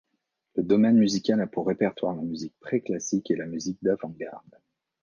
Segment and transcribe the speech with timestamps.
[0.55, 4.57] Le Domaine musical a pour répertoire la musique préclassique et la musique d'avant-garde.